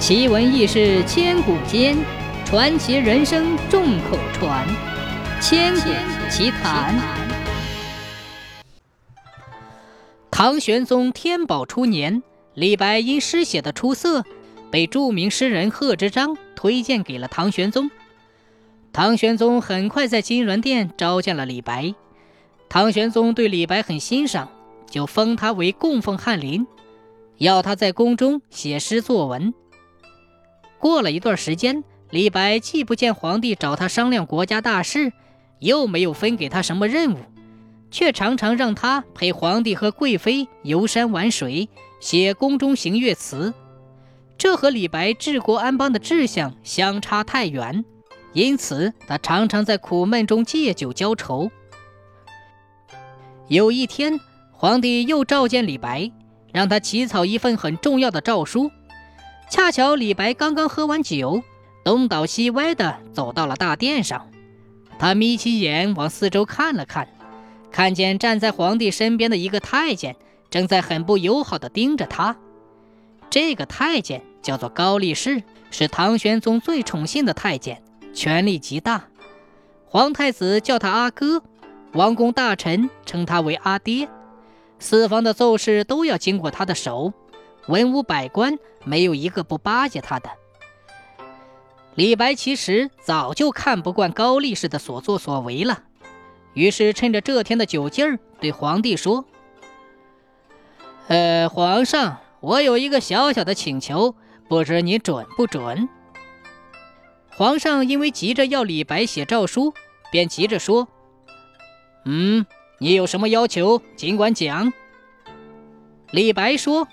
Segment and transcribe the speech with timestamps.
[0.00, 1.94] 奇闻异事千古间，
[2.46, 4.66] 传奇人生众口传。
[5.42, 5.90] 千古
[6.30, 6.98] 奇谈。
[10.30, 12.22] 唐玄宗天宝初年，
[12.54, 14.24] 李白因诗写的出色，
[14.70, 17.90] 被著名诗人贺知章推荐给了唐玄宗。
[18.94, 21.94] 唐玄宗很快在金銮殿召见了李白。
[22.70, 24.48] 唐玄宗对李白很欣赏，
[24.88, 26.66] 就封他为供奉翰林，
[27.36, 29.52] 要他在宫中写诗作文。
[30.80, 35.12] 过了一段时间，李白既不见皇帝找他商量国家大事，
[35.58, 37.18] 又没有分给他什么任务，
[37.90, 41.68] 却常常让他陪皇帝和贵妃游山玩水，
[42.00, 43.52] 写宫中行乐词。
[44.38, 47.84] 这和李白治国安邦的志向相差太远，
[48.32, 51.50] 因此他常常在苦闷中借酒浇愁。
[53.48, 54.18] 有一天，
[54.52, 56.10] 皇帝又召见李白，
[56.54, 58.70] 让他起草一份很重要的诏书。
[59.50, 61.42] 恰巧李白刚刚喝完酒，
[61.82, 64.30] 东倒西歪地走到了大殿上。
[64.96, 67.08] 他眯起眼往四周看了看，
[67.72, 70.14] 看见站在皇帝身边的一个太监
[70.50, 72.36] 正在很不友好的盯着他。
[73.28, 77.82] 这个太监叫做高力士，是唐玄宗最宠信的太监，
[78.14, 79.02] 权力极大。
[79.84, 81.42] 皇太子叫他阿哥，
[81.94, 84.08] 王公大臣称他为阿爹，
[84.78, 87.12] 四方的奏事都要经过他的手。
[87.70, 90.28] 文武百官没有一个不巴结他的。
[91.94, 95.84] 李白其实早就看不惯高力士的所作所为了，
[96.54, 99.24] 于是趁着这天的酒劲儿，对皇帝说
[101.06, 104.16] ：“呃，皇上，我有一个小小的请求，
[104.48, 105.88] 不知你准不准？”
[107.30, 109.72] 皇上因为急着要李白写诏书，
[110.10, 110.88] 便急着说
[112.04, 112.44] ：“嗯，
[112.78, 114.72] 你有什么要求，尽管讲。”
[116.10, 116.88] 李白说。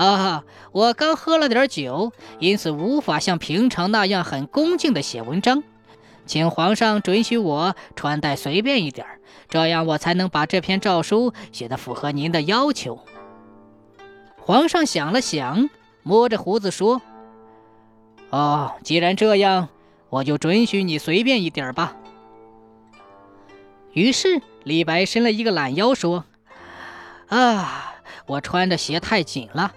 [0.00, 5.62] 啊，我刚喝了点酒，因此无法像平常那样很恭敬地写文章，
[6.24, 9.06] 请皇上准许我穿戴随便一点，
[9.50, 13.04] 这样我才能把这篇诏书写得符合您的要求。
[14.38, 15.68] 皇上想了想，
[16.02, 17.02] 摸着胡子说
[18.30, 19.68] ：“哦，既然这样，
[20.08, 21.94] 我就准许你随便一点吧。”
[23.92, 26.24] 于是李白伸了一个懒腰，说
[27.28, 29.74] ：“啊，我穿的鞋太紧了。”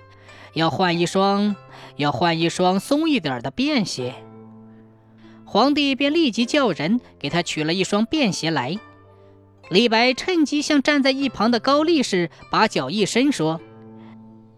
[0.53, 1.55] 要换一双，
[1.95, 4.13] 要换一双松一点的便鞋。
[5.45, 8.79] 皇帝便立即叫人给他取了一双便鞋来。
[9.69, 13.61] 李白趁机向站在一旁的高力士把脚一伸，说：“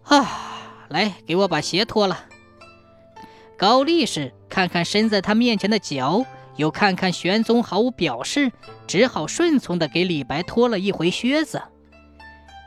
[0.04, 2.24] 啊，来，给我把鞋脱了。”
[3.56, 6.26] 高力士看看伸在他面前的脚，
[6.56, 8.52] 又看看玄宗毫无表示，
[8.86, 11.62] 只好顺从地给李白脱了一回靴子。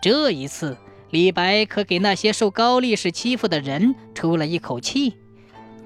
[0.01, 0.77] 这一次。
[1.11, 5.15] 李白可给那些受高力士欺负的人出了一口气，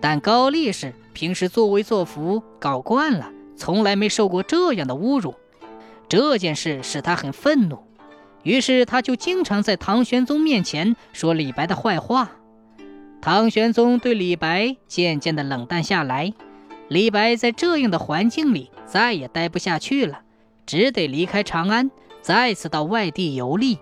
[0.01, 5.35] 但高力士平时作威作福，搞惯了，从来没受过这样的侮辱。
[6.09, 7.79] 这件事使他很愤怒，
[8.43, 12.31] 于是他就经常在唐玄宗面前说李白的坏话。
[13.21, 16.33] 唐玄宗对李白渐渐的冷淡下来，
[16.89, 20.19] 李白在这样的环境里再也待不下去了，
[20.65, 21.89] 只得离开长安，
[22.21, 23.79] 再次到外地游历。